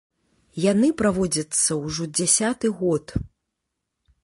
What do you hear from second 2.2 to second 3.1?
дзясяты год.